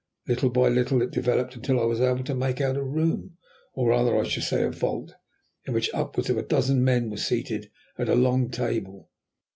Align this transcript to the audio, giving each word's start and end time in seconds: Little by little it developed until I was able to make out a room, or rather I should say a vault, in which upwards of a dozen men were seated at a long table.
Little 0.27 0.49
by 0.49 0.67
little 0.67 1.03
it 1.03 1.11
developed 1.11 1.55
until 1.55 1.79
I 1.79 1.83
was 1.83 2.01
able 2.01 2.23
to 2.23 2.33
make 2.33 2.59
out 2.59 2.75
a 2.75 2.81
room, 2.83 3.37
or 3.75 3.89
rather 3.89 4.17
I 4.19 4.23
should 4.23 4.41
say 4.41 4.63
a 4.63 4.71
vault, 4.71 5.11
in 5.65 5.75
which 5.75 5.93
upwards 5.93 6.31
of 6.31 6.37
a 6.37 6.41
dozen 6.47 6.83
men 6.83 7.11
were 7.11 7.17
seated 7.17 7.69
at 7.99 8.09
a 8.09 8.15
long 8.15 8.49
table. 8.49 9.11